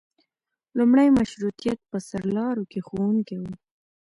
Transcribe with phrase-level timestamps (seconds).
[0.77, 3.53] لومړي مشروطیت په سرلارو کې ښوونکي وو.